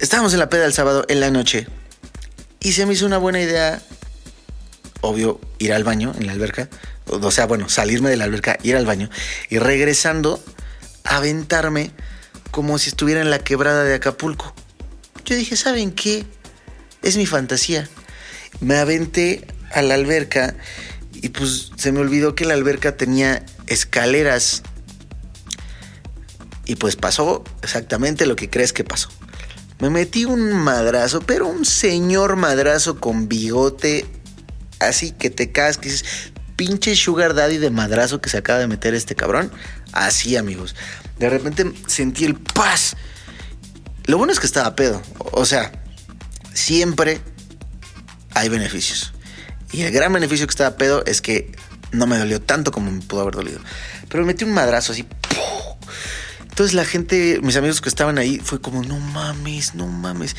estábamos 0.00 0.32
en 0.32 0.38
la 0.38 0.48
peda 0.48 0.62
del 0.62 0.72
sábado 0.72 1.04
en 1.08 1.20
la 1.20 1.30
noche 1.30 1.66
y 2.62 2.72
se 2.72 2.86
me 2.86 2.94
hizo 2.94 3.06
una 3.06 3.18
buena 3.18 3.40
idea, 3.40 3.82
obvio, 5.00 5.40
ir 5.58 5.72
al 5.72 5.84
baño 5.84 6.12
en 6.18 6.26
la 6.26 6.32
alberca. 6.32 6.68
O 7.06 7.30
sea, 7.30 7.46
bueno, 7.46 7.68
salirme 7.68 8.08
de 8.08 8.16
la 8.16 8.24
alberca, 8.24 8.58
ir 8.62 8.76
al 8.76 8.86
baño 8.86 9.10
y 9.50 9.58
regresando, 9.58 10.42
aventarme 11.04 11.90
como 12.52 12.78
si 12.78 12.90
estuviera 12.90 13.20
en 13.20 13.30
la 13.30 13.40
quebrada 13.40 13.82
de 13.82 13.94
Acapulco. 13.94 14.54
Yo 15.24 15.34
dije, 15.34 15.56
¿saben 15.56 15.90
qué? 15.90 16.24
Es 17.02 17.16
mi 17.16 17.26
fantasía. 17.26 17.88
Me 18.60 18.76
aventé 18.76 19.46
a 19.72 19.82
la 19.82 19.94
alberca 19.94 20.54
y 21.14 21.30
pues 21.30 21.72
se 21.76 21.90
me 21.90 22.00
olvidó 22.00 22.34
que 22.34 22.44
la 22.44 22.54
alberca 22.54 22.96
tenía 22.96 23.44
escaleras. 23.66 24.62
Y 26.64 26.76
pues 26.76 26.94
pasó 26.94 27.42
exactamente 27.62 28.24
lo 28.26 28.36
que 28.36 28.48
crees 28.48 28.72
que 28.72 28.84
pasó. 28.84 29.08
Me 29.78 29.90
metí 29.90 30.24
un 30.24 30.52
madrazo, 30.52 31.20
pero 31.20 31.48
un 31.48 31.64
señor 31.64 32.36
madrazo 32.36 33.00
con 33.00 33.28
bigote, 33.28 34.06
así 34.78 35.10
que 35.12 35.30
te 35.30 35.50
caes, 35.50 35.78
que 35.78 35.88
dices, 35.88 36.32
pinche 36.56 36.94
sugar 36.94 37.34
daddy 37.34 37.58
de 37.58 37.70
madrazo 37.70 38.20
que 38.20 38.30
se 38.30 38.38
acaba 38.38 38.60
de 38.60 38.68
meter 38.68 38.94
este 38.94 39.14
cabrón. 39.14 39.50
Así, 39.92 40.36
amigos. 40.36 40.76
De 41.18 41.28
repente 41.28 41.72
sentí 41.86 42.24
el 42.24 42.36
paz. 42.36 42.96
Lo 44.04 44.18
bueno 44.18 44.32
es 44.32 44.40
que 44.40 44.46
estaba 44.46 44.74
pedo. 44.76 45.02
O 45.18 45.44
sea, 45.44 45.72
siempre 46.54 47.20
hay 48.34 48.48
beneficios. 48.48 49.12
Y 49.72 49.82
el 49.82 49.92
gran 49.92 50.12
beneficio 50.12 50.46
que 50.46 50.52
estaba 50.52 50.76
pedo 50.76 51.04
es 51.06 51.20
que 51.20 51.52
no 51.92 52.06
me 52.06 52.18
dolió 52.18 52.40
tanto 52.40 52.72
como 52.72 52.90
me 52.90 53.00
pudo 53.00 53.22
haber 53.22 53.34
dolido. 53.34 53.60
Pero 54.08 54.22
me 54.22 54.28
metí 54.28 54.44
un 54.44 54.52
madrazo 54.52 54.92
así. 54.92 55.04
Entonces 56.52 56.74
la 56.74 56.84
gente, 56.84 57.40
mis 57.42 57.56
amigos 57.56 57.80
que 57.80 57.88
estaban 57.88 58.18
ahí, 58.18 58.38
fue 58.38 58.60
como, 58.60 58.82
no 58.82 59.00
mames, 59.00 59.74
no 59.74 59.86
mames. 59.86 60.36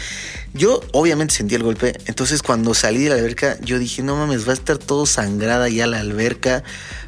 Yo 0.53 0.79
obviamente 0.91 1.34
sentí 1.34 1.55
el 1.55 1.63
golpe. 1.63 1.98
Entonces 2.05 2.43
cuando 2.43 2.75
salí 2.75 3.05
de 3.05 3.10
la 3.10 3.15
alberca, 3.15 3.58
yo 3.62 3.79
dije, 3.79 4.03
no 4.03 4.15
mames, 4.15 4.48
va 4.48 4.51
a 4.51 4.53
estar 4.53 4.77
todo 4.77 5.08
sangrada 5.08 5.70
ya 5.70 5.88
la 5.88 6.00
alberca. 6.00 6.63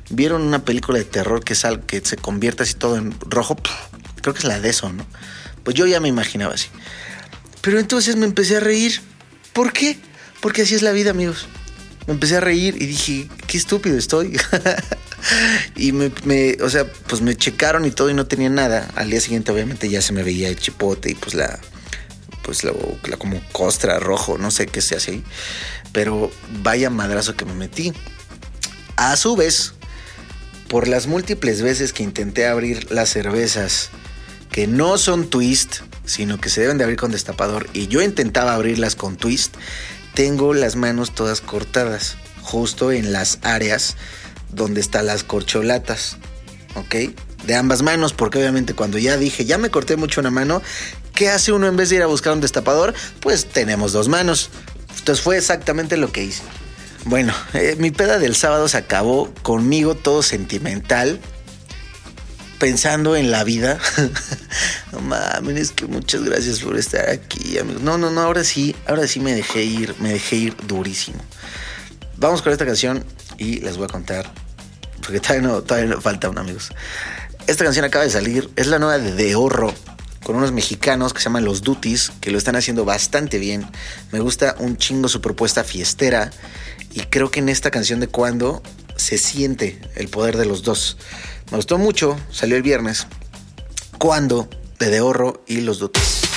Vieron 0.09 0.41
una 0.41 0.65
película 0.65 0.97
de 0.97 1.05
terror 1.05 1.43
que, 1.43 1.53
sal, 1.53 1.85
que 1.85 2.01
se 2.03 2.17
convierte 2.17 2.63
así 2.63 2.73
todo 2.73 2.97
en 2.97 3.13
rojo. 3.21 3.57
Creo 4.23 4.33
que 4.33 4.39
es 4.39 4.45
la 4.45 4.59
de 4.59 4.69
eso, 4.71 4.91
¿no? 4.91 5.05
Pues 5.63 5.75
yo 5.75 5.85
ya 5.85 5.99
me 5.99 6.07
imaginaba 6.07 6.55
así. 6.55 6.69
Pero 7.61 7.77
entonces 7.77 8.15
me 8.15 8.25
empecé 8.25 8.57
a 8.57 8.59
reír. 8.59 9.01
¿Por 9.53 9.71
qué? 9.71 9.99
Porque 10.41 10.63
así 10.63 10.73
es 10.73 10.81
la 10.81 10.93
vida, 10.93 11.11
amigos. 11.11 11.45
Me 12.07 12.13
empecé 12.13 12.37
a 12.37 12.39
reír 12.39 12.75
y 12.81 12.87
dije, 12.87 13.29
qué 13.45 13.59
estúpido 13.59 13.99
estoy. 13.99 14.35
y 15.87 15.91
me, 15.91 16.11
me- 16.23 16.57
o 16.61 16.69
sea, 16.69 16.91
pues 17.07 17.21
me 17.21 17.35
checaron 17.35 17.85
y 17.85 17.91
todo 17.91 18.09
y 18.09 18.13
no 18.13 18.25
tenía 18.27 18.49
nada. 18.49 18.89
Al 18.95 19.09
día 19.09 19.19
siguiente, 19.21 19.51
obviamente, 19.51 19.89
ya 19.89 20.01
se 20.01 20.13
me 20.13 20.23
veía 20.23 20.47
el 20.49 20.57
chipote 20.57 21.11
y 21.11 21.15
pues 21.15 21.33
la, 21.35 21.59
pues 22.43 22.63
la, 22.63 22.71
la 23.07 23.17
como 23.17 23.41
costra 23.51 23.99
rojo, 23.99 24.37
no 24.37 24.51
sé 24.51 24.65
qué 24.67 24.81
se 24.81 24.95
hace 24.95 25.11
ahí. 25.11 25.23
Pero 25.91 26.31
vaya 26.63 26.89
madrazo 26.89 27.35
que 27.35 27.45
me 27.45 27.53
metí. 27.53 27.93
A 28.95 29.15
su 29.17 29.35
vez, 29.35 29.73
por 30.69 30.87
las 30.87 31.07
múltiples 31.07 31.61
veces 31.61 31.93
que 31.93 32.03
intenté 32.03 32.47
abrir 32.47 32.91
las 32.91 33.09
cervezas 33.09 33.89
que 34.51 34.67
no 34.67 34.97
son 34.97 35.29
twist, 35.29 35.77
sino 36.05 36.39
que 36.39 36.49
se 36.49 36.61
deben 36.61 36.77
de 36.77 36.85
abrir 36.85 36.97
con 36.99 37.11
destapador, 37.11 37.67
y 37.73 37.87
yo 37.87 38.01
intentaba 38.01 38.53
abrirlas 38.53 38.95
con 38.95 39.17
twist, 39.17 39.53
tengo 40.13 40.53
las 40.53 40.75
manos 40.77 41.13
todas 41.13 41.41
cortadas, 41.41 42.15
justo 42.41 42.91
en 42.93 43.11
las 43.11 43.39
áreas 43.41 43.97
donde 44.55 44.81
están 44.81 45.05
las 45.05 45.23
corcholatas, 45.23 46.17
¿ok? 46.75 47.13
De 47.45 47.55
ambas 47.55 47.81
manos, 47.81 48.13
porque 48.13 48.39
obviamente 48.39 48.73
cuando 48.73 48.97
ya 48.97 49.17
dije, 49.17 49.45
ya 49.45 49.57
me 49.57 49.69
corté 49.69 49.97
mucho 49.97 50.21
una 50.21 50.31
mano, 50.31 50.61
¿qué 51.13 51.29
hace 51.29 51.51
uno 51.51 51.67
en 51.67 51.77
vez 51.77 51.89
de 51.89 51.97
ir 51.97 52.01
a 52.01 52.07
buscar 52.07 52.33
un 52.33 52.41
destapador? 52.41 52.93
Pues 53.19 53.45
tenemos 53.45 53.93
dos 53.93 54.07
manos. 54.07 54.49
Entonces 54.97 55.23
fue 55.23 55.37
exactamente 55.37 55.97
lo 55.97 56.11
que 56.11 56.23
hice. 56.23 56.41
Bueno, 57.05 57.33
eh, 57.53 57.75
mi 57.77 57.91
peda 57.91 58.17
del 58.17 58.35
sábado 58.35 58.67
se 58.67 58.77
acabó 58.77 59.31
conmigo 59.43 59.93
todo 59.93 60.23
sentimental, 60.23 61.19
pensando 62.57 63.15
en 63.15 63.29
la 63.29 63.43
vida. 63.43 63.79
no 64.91 65.01
mames, 65.01 65.59
es 65.59 65.71
que 65.71 65.85
muchas 65.85 66.23
gracias 66.23 66.61
por 66.61 66.77
estar 66.77 67.07
aquí, 67.09 67.59
amigos. 67.59 67.83
No, 67.83 67.99
no, 67.99 68.09
no, 68.09 68.21
ahora 68.21 68.43
sí, 68.43 68.75
ahora 68.87 69.07
sí 69.07 69.19
me 69.19 69.35
dejé 69.35 69.63
ir, 69.63 69.93
me 69.99 70.13
dejé 70.13 70.37
ir 70.37 70.57
durísimo. 70.65 71.19
Vamos 72.17 72.41
con 72.41 72.51
esta 72.51 72.65
canción 72.65 73.05
y 73.37 73.59
les 73.59 73.77
voy 73.77 73.85
a 73.85 73.89
contar, 73.89 74.31
porque 75.05 75.19
todavía 75.19 75.47
no, 75.47 75.61
todavía 75.61 75.95
no 75.95 76.01
falta 76.01 76.29
un 76.29 76.37
amigos. 76.37 76.71
Esta 77.47 77.63
canción 77.63 77.85
acaba 77.85 78.03
de 78.03 78.09
salir, 78.09 78.49
es 78.55 78.67
la 78.67 78.79
nueva 78.79 78.97
de 78.97 79.13
De 79.13 79.35
Horro, 79.35 79.73
con 80.23 80.35
unos 80.35 80.51
mexicanos 80.51 81.13
que 81.13 81.19
se 81.19 81.25
llaman 81.25 81.45
Los 81.45 81.61
Duties, 81.61 82.11
que 82.19 82.31
lo 82.31 82.37
están 82.37 82.55
haciendo 82.55 82.85
bastante 82.85 83.37
bien. 83.37 83.67
Me 84.11 84.19
gusta 84.19 84.55
un 84.57 84.77
chingo 84.77 85.07
su 85.07 85.21
propuesta 85.21 85.63
fiestera 85.63 86.31
y 86.91 87.01
creo 87.01 87.29
que 87.29 87.39
en 87.39 87.49
esta 87.49 87.69
canción 87.69 87.99
de 87.99 88.07
Cuando 88.07 88.63
se 88.95 89.19
siente 89.19 89.79
el 89.95 90.07
poder 90.07 90.37
de 90.37 90.45
los 90.45 90.63
dos. 90.63 90.97
Me 91.51 91.57
gustó 91.57 91.77
mucho, 91.77 92.17
salió 92.31 92.57
el 92.57 92.63
viernes. 92.63 93.05
Cuando 93.99 94.49
de 94.79 94.89
De 94.89 95.01
Horro 95.01 95.43
y 95.45 95.61
Los 95.61 95.77
Duties. 95.77 96.34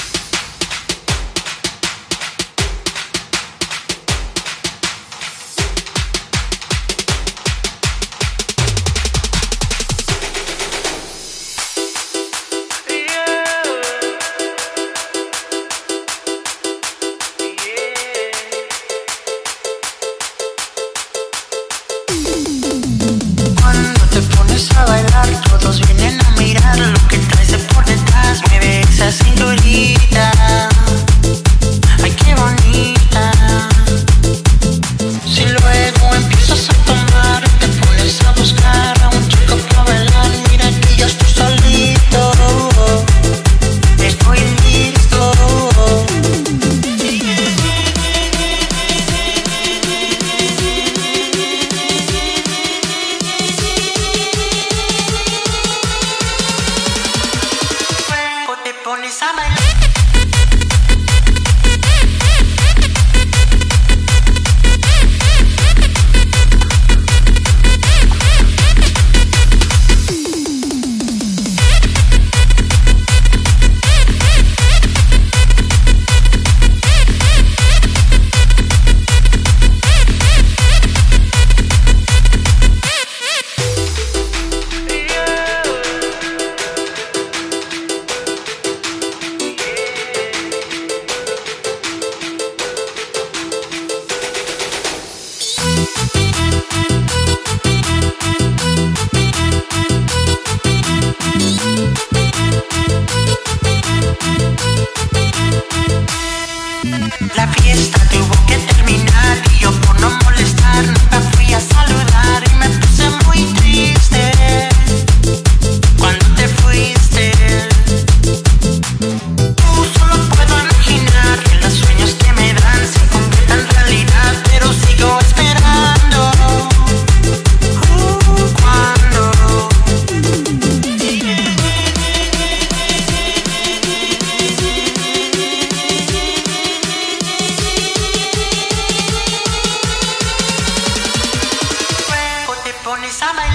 bersama 143.09 143.48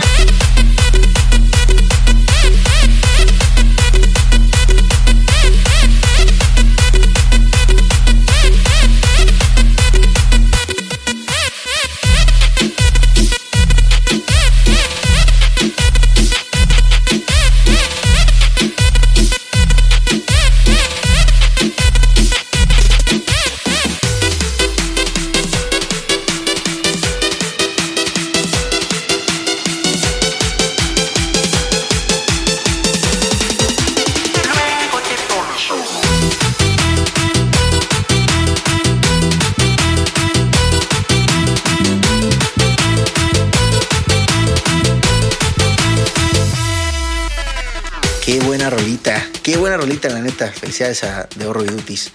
rolita, 48.84 49.26
qué 49.44 49.56
buena 49.56 49.78
rolita, 49.78 50.10
la 50.10 50.20
neta. 50.20 50.52
Felicidades 50.52 51.06
a 51.06 51.30
de 51.38 51.46
Oro 51.46 51.64
y 51.64 51.68
Dutis. 51.68 52.12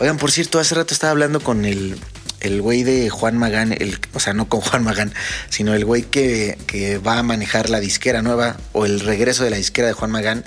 Oigan, 0.00 0.18
por 0.18 0.30
cierto, 0.30 0.58
hace 0.58 0.74
rato 0.74 0.92
estaba 0.92 1.12
hablando 1.12 1.40
con 1.40 1.64
el, 1.64 1.98
el 2.40 2.60
güey 2.60 2.82
de 2.82 3.08
Juan 3.08 3.38
Magán, 3.38 3.74
o 4.12 4.20
sea, 4.20 4.34
no 4.34 4.46
con 4.46 4.60
Juan 4.60 4.84
Magán, 4.84 5.14
sino 5.48 5.72
el 5.72 5.86
güey 5.86 6.02
que, 6.02 6.58
que 6.66 6.98
va 6.98 7.18
a 7.18 7.22
manejar 7.22 7.70
la 7.70 7.80
disquera 7.80 8.20
nueva 8.20 8.58
o 8.72 8.84
el 8.84 9.00
regreso 9.00 9.44
de 9.44 9.50
la 9.50 9.56
disquera 9.56 9.88
de 9.88 9.94
Juan 9.94 10.10
Magán. 10.10 10.44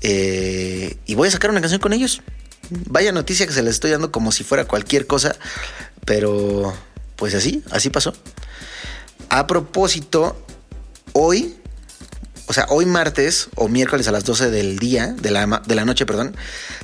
Eh, 0.00 0.96
y 1.06 1.14
voy 1.14 1.28
a 1.28 1.30
sacar 1.30 1.50
una 1.50 1.60
canción 1.60 1.80
con 1.80 1.92
ellos. 1.92 2.22
Vaya 2.70 3.12
noticia 3.12 3.46
que 3.46 3.52
se 3.52 3.62
les 3.62 3.74
estoy 3.74 3.92
dando 3.92 4.10
como 4.10 4.32
si 4.32 4.42
fuera 4.42 4.64
cualquier 4.64 5.06
cosa, 5.06 5.36
pero 6.04 6.74
pues 7.14 7.32
así, 7.36 7.62
así 7.70 7.90
pasó. 7.90 8.12
A 9.28 9.46
propósito, 9.46 10.44
hoy 11.12 11.54
o 12.46 12.52
sea, 12.52 12.66
hoy 12.68 12.86
martes 12.86 13.48
o 13.54 13.68
miércoles 13.68 14.08
a 14.08 14.12
las 14.12 14.24
12 14.24 14.50
del 14.50 14.78
día, 14.78 15.08
de 15.08 15.30
la, 15.30 15.62
de 15.66 15.74
la 15.74 15.84
noche, 15.84 16.06
perdón, 16.06 16.36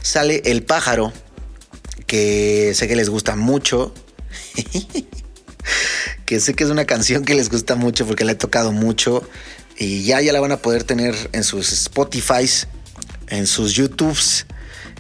sale 0.02 0.42
El 0.44 0.62
Pájaro, 0.62 1.12
que 2.06 2.72
sé 2.74 2.88
que 2.88 2.96
les 2.96 3.08
gusta 3.10 3.36
mucho. 3.36 3.94
que 6.26 6.40
sé 6.40 6.54
que 6.54 6.64
es 6.64 6.70
una 6.70 6.84
canción 6.84 7.24
que 7.24 7.34
les 7.34 7.50
gusta 7.50 7.74
mucho 7.74 8.06
porque 8.06 8.24
la 8.24 8.32
he 8.32 8.36
tocado 8.36 8.72
mucho. 8.72 9.28
Y 9.76 10.04
ya, 10.04 10.20
ya 10.20 10.32
la 10.32 10.40
van 10.40 10.52
a 10.52 10.58
poder 10.58 10.84
tener 10.84 11.14
en 11.32 11.44
sus 11.44 11.72
Spotify's, 11.72 12.66
en 13.28 13.46
sus 13.46 13.72
YouTubes, 13.72 14.46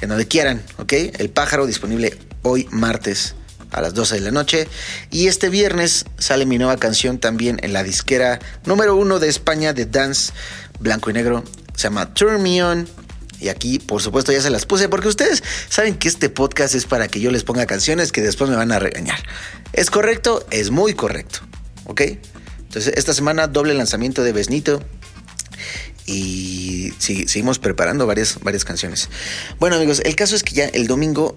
en 0.00 0.08
donde 0.08 0.26
quieran, 0.26 0.62
¿ok? 0.78 0.92
El 1.18 1.30
Pájaro 1.30 1.66
disponible 1.66 2.16
hoy 2.42 2.66
martes 2.70 3.34
a 3.72 3.80
las 3.80 3.94
12 3.94 4.16
de 4.16 4.20
la 4.20 4.30
noche. 4.30 4.68
Y 5.10 5.28
este 5.28 5.48
viernes 5.48 6.04
sale 6.18 6.46
mi 6.46 6.58
nueva 6.58 6.76
canción 6.76 7.18
también 7.18 7.58
en 7.62 7.72
la 7.72 7.82
disquera 7.82 8.38
número 8.64 8.96
uno 8.96 9.18
de 9.18 9.28
España 9.28 9.72
de 9.72 9.86
dance 9.86 10.32
blanco 10.78 11.10
y 11.10 11.12
negro. 11.12 11.44
Se 11.74 11.84
llama 11.84 12.12
Turn 12.14 12.42
Me 12.42 12.62
On. 12.62 12.88
Y 13.40 13.48
aquí, 13.48 13.78
por 13.78 14.02
supuesto, 14.02 14.32
ya 14.32 14.42
se 14.42 14.50
las 14.50 14.66
puse 14.66 14.88
porque 14.88 15.08
ustedes 15.08 15.42
saben 15.68 15.96
que 15.96 16.08
este 16.08 16.28
podcast 16.28 16.74
es 16.74 16.84
para 16.84 17.08
que 17.08 17.20
yo 17.20 17.30
les 17.30 17.42
ponga 17.42 17.64
canciones 17.64 18.12
que 18.12 18.20
después 18.20 18.50
me 18.50 18.56
van 18.56 18.70
a 18.70 18.78
regañar. 18.78 19.18
¿Es 19.72 19.90
correcto? 19.90 20.46
Es 20.50 20.70
muy 20.70 20.92
correcto. 20.92 21.40
¿Ok? 21.84 22.02
Entonces, 22.58 22.92
esta 22.96 23.14
semana 23.14 23.46
doble 23.46 23.72
lanzamiento 23.74 24.22
de 24.22 24.32
Besnito 24.32 24.84
y 26.06 26.92
sí, 26.98 27.28
seguimos 27.28 27.58
preparando 27.58 28.06
varias, 28.06 28.40
varias 28.40 28.64
canciones. 28.64 29.08
Bueno 29.58 29.76
amigos, 29.76 30.02
el 30.04 30.16
caso 30.16 30.34
es 30.34 30.42
que 30.42 30.54
ya 30.54 30.64
el 30.66 30.86
domingo, 30.86 31.36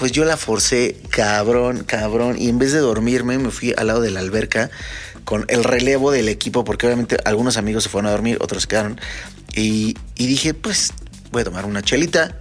pues 0.00 0.12
yo 0.12 0.24
la 0.24 0.38
forcé 0.38 0.96
cabrón, 1.10 1.84
cabrón, 1.84 2.36
y 2.38 2.48
en 2.48 2.58
vez 2.58 2.72
de 2.72 2.78
dormirme 2.78 3.36
me 3.36 3.50
fui 3.50 3.74
al 3.76 3.88
lado 3.88 4.00
de 4.00 4.10
la 4.10 4.20
alberca 4.20 4.70
con 5.26 5.44
el 5.48 5.62
relevo 5.62 6.10
del 6.10 6.30
equipo, 6.30 6.64
porque 6.64 6.86
obviamente 6.86 7.18
algunos 7.26 7.58
amigos 7.58 7.82
se 7.82 7.90
fueron 7.90 8.08
a 8.08 8.12
dormir, 8.12 8.38
otros 8.40 8.66
quedaron, 8.66 8.98
y, 9.54 9.98
y 10.14 10.26
dije, 10.26 10.54
pues 10.54 10.94
voy 11.32 11.42
a 11.42 11.44
tomar 11.44 11.66
una 11.66 11.82
chelita 11.82 12.38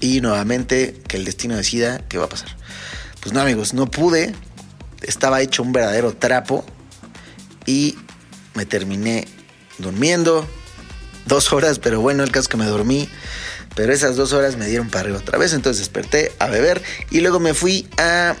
y 0.00 0.22
nuevamente 0.22 0.98
que 1.06 1.18
el 1.18 1.26
destino 1.26 1.56
decida 1.56 1.98
qué 2.08 2.16
va 2.16 2.24
a 2.24 2.30
pasar. 2.30 2.56
Pues 3.20 3.34
no 3.34 3.42
amigos, 3.42 3.74
no 3.74 3.90
pude, 3.90 4.34
estaba 5.02 5.42
hecho 5.42 5.62
un 5.62 5.72
verdadero 5.72 6.14
trapo 6.14 6.64
y 7.66 7.98
me 8.54 8.64
terminé 8.64 9.28
durmiendo 9.76 10.48
dos 11.26 11.52
horas, 11.52 11.80
pero 11.80 12.00
bueno, 12.00 12.22
el 12.22 12.30
caso 12.30 12.44
es 12.44 12.48
que 12.48 12.56
me 12.56 12.64
dormí. 12.64 13.10
Pero 13.78 13.92
esas 13.92 14.16
dos 14.16 14.32
horas 14.32 14.56
me 14.56 14.66
dieron 14.66 14.88
para 14.88 15.02
arriba 15.02 15.18
otra 15.18 15.38
vez, 15.38 15.52
entonces 15.52 15.78
desperté 15.78 16.32
a 16.40 16.48
beber 16.48 16.82
y 17.12 17.20
luego 17.20 17.38
me 17.38 17.54
fui 17.54 17.88
a 17.96 18.34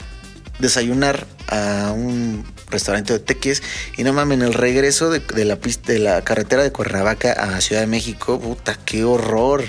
desayunar 0.58 1.28
a 1.46 1.92
un 1.94 2.44
restaurante 2.68 3.12
de 3.12 3.20
teques 3.20 3.62
y 3.96 4.02
no 4.02 4.12
mames, 4.12 4.38
en 4.38 4.42
el 4.42 4.52
regreso 4.52 5.10
de, 5.10 5.20
de 5.20 5.44
la 5.44 5.54
de 5.54 5.98
la 6.00 6.22
carretera 6.24 6.64
de 6.64 6.72
Cuernavaca 6.72 7.34
a 7.34 7.60
Ciudad 7.60 7.82
de 7.82 7.86
México, 7.86 8.40
puta, 8.40 8.76
qué 8.84 9.04
horror. 9.04 9.62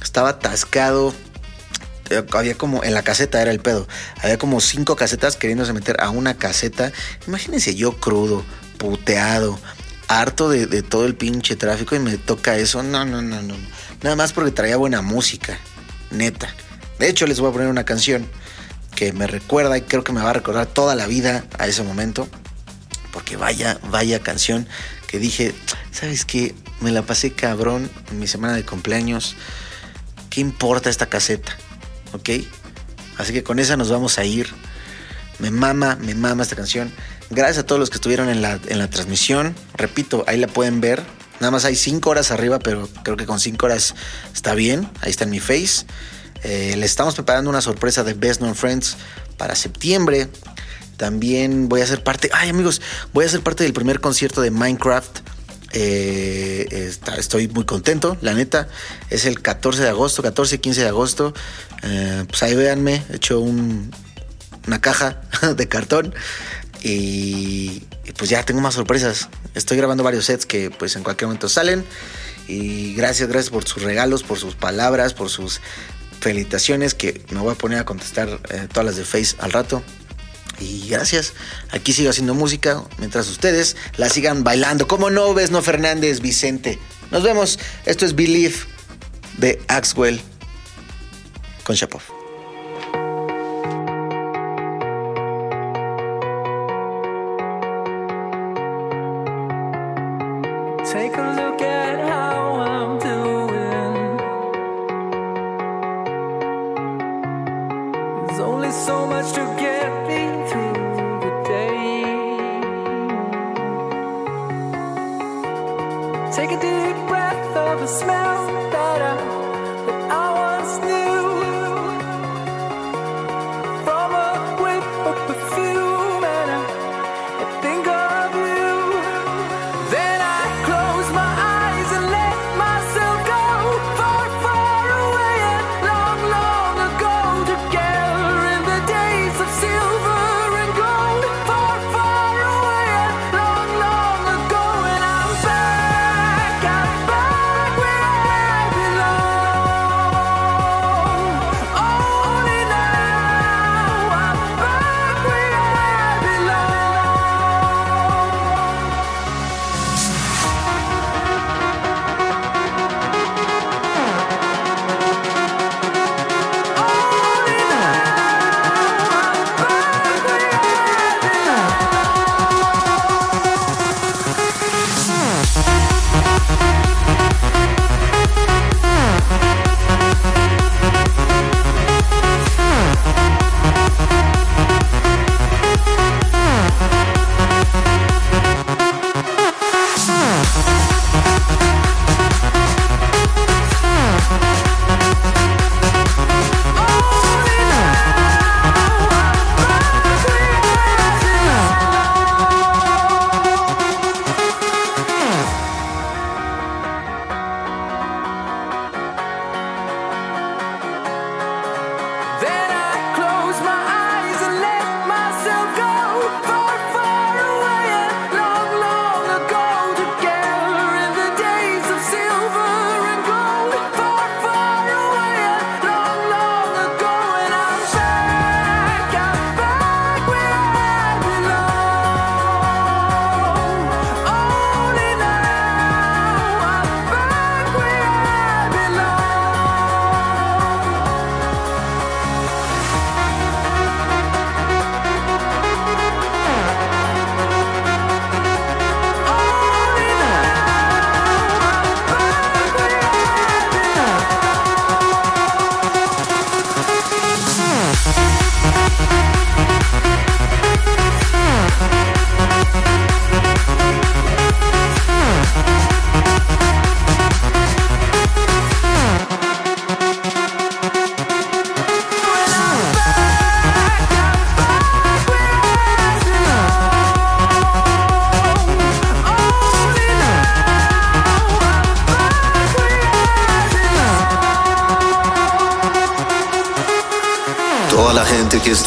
Estaba 0.00 0.28
atascado. 0.28 1.12
Eh, 2.10 2.24
Había 2.30 2.54
como 2.54 2.84
en 2.84 2.94
la 2.94 3.02
caseta 3.02 3.42
era 3.42 3.50
el 3.50 3.58
pedo. 3.58 3.88
Había 4.22 4.38
como 4.38 4.60
cinco 4.60 4.94
casetas 4.94 5.34
queriéndose 5.34 5.72
meter 5.72 5.96
a 6.00 6.10
una 6.10 6.34
caseta. 6.34 6.92
Imagínense 7.26 7.74
yo 7.74 7.98
crudo, 7.98 8.44
puteado, 8.78 9.58
harto 10.08 10.48
de, 10.48 10.82
todo 10.82 11.06
el 11.06 11.14
pinche 11.14 11.56
tráfico 11.56 11.96
y 11.96 11.98
me 11.98 12.16
toca 12.18 12.56
eso. 12.56 12.82
No, 12.82 13.04
no, 13.04 13.22
no, 13.22 13.42
no. 13.42 13.54
Nada 14.02 14.16
más 14.16 14.32
porque 14.32 14.50
traía 14.50 14.76
buena 14.76 15.02
música. 15.02 15.58
Neta. 16.10 16.54
De 16.98 17.08
hecho, 17.08 17.26
les 17.26 17.40
voy 17.40 17.50
a 17.50 17.52
poner 17.52 17.68
una 17.68 17.84
canción 17.84 18.28
que 18.94 19.12
me 19.12 19.26
recuerda 19.26 19.76
y 19.78 19.82
creo 19.82 20.04
que 20.04 20.12
me 20.12 20.20
va 20.20 20.30
a 20.30 20.34
recordar 20.34 20.66
toda 20.66 20.94
la 20.94 21.06
vida 21.06 21.44
a 21.58 21.66
ese 21.66 21.82
momento. 21.82 22.28
Porque 23.12 23.36
vaya, 23.36 23.78
vaya 23.90 24.20
canción 24.20 24.66
que 25.06 25.18
dije, 25.18 25.54
¿sabes 25.90 26.24
qué? 26.24 26.54
Me 26.80 26.90
la 26.90 27.02
pasé 27.02 27.32
cabrón 27.32 27.90
en 28.10 28.18
mi 28.18 28.26
semana 28.26 28.54
de 28.54 28.64
cumpleaños. 28.64 29.36
¿Qué 30.30 30.40
importa 30.40 30.88
esta 30.88 31.06
caseta? 31.06 31.56
¿Ok? 32.12 32.30
Así 33.18 33.32
que 33.32 33.42
con 33.42 33.58
esa 33.58 33.76
nos 33.76 33.90
vamos 33.90 34.18
a 34.18 34.24
ir. 34.24 34.48
Me 35.38 35.50
mama, 35.50 35.96
me 36.00 36.14
mama 36.14 36.42
esta 36.42 36.56
canción. 36.56 36.90
Gracias 37.34 37.58
a 37.58 37.66
todos 37.66 37.78
los 37.78 37.88
que 37.88 37.96
estuvieron 37.96 38.28
en 38.28 38.42
la, 38.42 38.58
en 38.68 38.78
la 38.78 38.88
transmisión. 38.90 39.54
Repito, 39.74 40.24
ahí 40.26 40.38
la 40.38 40.48
pueden 40.48 40.80
ver. 40.80 41.02
Nada 41.40 41.50
más 41.50 41.64
hay 41.64 41.76
cinco 41.76 42.10
horas 42.10 42.30
arriba, 42.30 42.58
pero 42.58 42.88
creo 43.02 43.16
que 43.16 43.24
con 43.26 43.40
cinco 43.40 43.66
horas 43.66 43.94
está 44.34 44.54
bien. 44.54 44.88
Ahí 45.00 45.10
está 45.10 45.24
en 45.24 45.30
mi 45.30 45.40
face. 45.40 45.86
Eh, 46.44 46.74
le 46.76 46.84
estamos 46.84 47.14
preparando 47.14 47.48
una 47.48 47.62
sorpresa 47.62 48.04
de 48.04 48.12
Best 48.14 48.40
Known 48.40 48.54
Friends 48.54 48.96
para 49.38 49.54
septiembre. 49.54 50.28
También 50.98 51.68
voy 51.70 51.80
a 51.80 51.86
ser 51.86 52.04
parte. 52.04 52.28
Ay, 52.34 52.50
amigos, 52.50 52.82
voy 53.14 53.24
a 53.24 53.28
ser 53.28 53.40
parte 53.40 53.64
del 53.64 53.72
primer 53.72 54.00
concierto 54.00 54.40
de 54.42 54.50
Minecraft. 54.50 55.20
Eh, 55.72 56.92
estoy 57.16 57.48
muy 57.48 57.64
contento, 57.64 58.18
la 58.20 58.34
neta. 58.34 58.68
Es 59.08 59.24
el 59.24 59.40
14 59.40 59.82
de 59.82 59.88
agosto, 59.88 60.22
14 60.22 60.56
y 60.56 60.58
15 60.58 60.82
de 60.82 60.88
agosto. 60.88 61.32
Eh, 61.82 62.24
pues 62.28 62.42
ahí 62.42 62.54
véanme, 62.54 63.02
he 63.10 63.16
hecho 63.16 63.40
un- 63.40 63.90
una 64.66 64.80
caja 64.80 65.22
de 65.56 65.66
cartón. 65.66 66.14
Y, 66.82 67.84
pues 68.16 68.30
ya 68.30 68.44
tengo 68.44 68.60
más 68.60 68.74
sorpresas. 68.74 69.28
Estoy 69.54 69.76
grabando 69.76 70.02
varios 70.02 70.26
sets 70.26 70.46
que 70.46 70.70
pues 70.70 70.96
en 70.96 71.02
cualquier 71.02 71.28
momento 71.28 71.48
salen. 71.48 71.84
Y 72.48 72.94
gracias, 72.94 73.28
gracias 73.28 73.50
por 73.50 73.64
sus 73.66 73.82
regalos, 73.82 74.22
por 74.22 74.38
sus 74.38 74.54
palabras, 74.54 75.14
por 75.14 75.30
sus 75.30 75.60
felicitaciones 76.20 76.94
que 76.94 77.24
me 77.30 77.40
voy 77.40 77.52
a 77.52 77.56
poner 77.56 77.78
a 77.78 77.84
contestar 77.84 78.40
eh, 78.50 78.68
todas 78.72 78.86
las 78.86 78.96
de 78.96 79.04
Face 79.04 79.36
al 79.38 79.52
rato. 79.52 79.82
Y 80.60 80.88
gracias. 80.88 81.32
Aquí 81.70 81.92
sigo 81.92 82.10
haciendo 82.10 82.34
música 82.34 82.82
mientras 82.98 83.28
ustedes 83.28 83.76
la 83.96 84.08
sigan 84.08 84.44
bailando. 84.44 84.86
¿Cómo 84.86 85.10
no 85.10 85.34
ves, 85.34 85.50
no 85.50 85.62
Fernández, 85.62 86.20
Vicente? 86.20 86.78
Nos 87.10 87.22
vemos. 87.22 87.58
Esto 87.84 88.04
es 88.06 88.14
Believe 88.14 88.56
de 89.38 89.60
Axwell 89.68 90.20
con 91.64 91.76
Shapov. 91.76 92.21
Take 100.92 101.16
a 101.16 101.22
look 101.22 101.62
at 101.62 102.00
how 102.06 102.56
I'm 102.56 102.98
doing. 102.98 104.16
There's 108.26 108.40
only 108.40 108.70
so 108.72 109.06
much 109.06 109.32
to 109.32 109.40
get 109.40 109.61